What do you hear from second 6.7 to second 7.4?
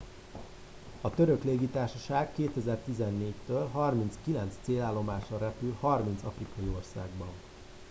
országban